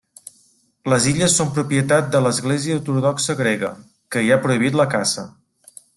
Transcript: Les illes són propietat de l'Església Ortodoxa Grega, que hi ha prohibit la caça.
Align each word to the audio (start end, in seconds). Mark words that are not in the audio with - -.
Les 0.93 1.03
illes 1.11 1.35
són 1.41 1.51
propietat 1.57 2.09
de 2.15 2.21
l'Església 2.27 2.77
Ortodoxa 2.79 3.35
Grega, 3.43 3.73
que 4.17 4.25
hi 4.25 4.33
ha 4.37 4.43
prohibit 4.47 4.79
la 4.81 4.89
caça. 4.95 5.27